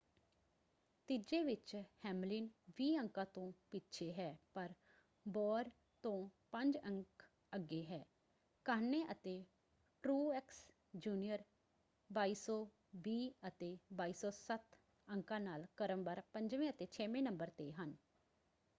ਤੀਜੇ 1.09 1.41
ਵਿੱਚ 1.43 1.75
ਹੈਮਲਿਨ 2.05 2.47
ਵੀਹ 2.77 2.99
ਅੰਕਾਂ 2.99 3.25
ਤੋਂ 3.25 3.51
ਪਿੱਛੇ 3.71 4.11
ਹੈ 4.13 4.29
ਪਰ 4.53 4.73
ਬੋਅਰ 5.25 5.69
ਤੋਂ 6.03 6.29
ਪੰਜ 6.51 6.77
ਅੰਕ 6.85 7.23
ਅੱਗੇ 7.53 7.83
ਹੈ। 7.85 8.03
ਕਾਹਨੇ 8.65 9.03
ਅਤੇ 9.11 9.35
ਟ੍ਰੂਐਕਸ 10.03 10.65
ਜੂਨੀਅਰ 10.97 11.43
2,220 12.09 13.29
ਅਤੇ 13.47 13.77
2,207 13.95 14.79
ਅੰਕਾਂ 15.07 15.39
ਨਾਲ 15.39 15.65
ਕ੍ਰਮਵਾਰ 15.77 16.21
ਪੰਜਵੇਂ 16.33 16.69
ਅਤੇ 16.69 16.85
ਛੇਵੇਂ 16.91 17.23
ਨੰਬਰ 17.23 17.49
‘ਤੇ 17.57 17.71
ਹਨ। 17.71 17.95